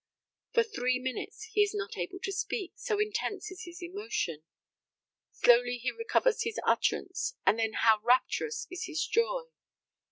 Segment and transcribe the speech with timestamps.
[0.55, 4.41] For three minutes he is not able to speak, so intense is his emotion.
[5.31, 9.43] Slowly he recovers his utterance, and then how rapturous is his joy!